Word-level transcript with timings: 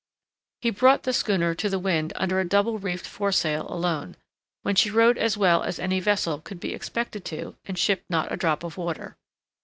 He 0.63 0.71
brought 0.71 1.03
the 1.03 1.13
schooner 1.13 1.53
to 1.53 1.69
the 1.69 1.77
wind 1.77 2.11
under 2.15 2.39
a 2.39 2.43
double 2.47 2.79
reefed 2.79 3.05
foresail 3.05 3.67
alone, 3.69 4.15
when 4.63 4.73
she 4.73 4.89
rode 4.89 5.19
as 5.19 5.37
well 5.37 5.61
as 5.61 5.77
any 5.77 5.99
vessel 5.99 6.39
could 6.41 6.59
be 6.59 6.73
expected 6.73 7.23
to 7.25 7.37
do, 7.37 7.55
and 7.65 7.77
shipped 7.77 8.09
not 8.09 8.31
a 8.31 8.35
drop 8.35 8.63
of 8.63 8.77
water. 8.77 9.15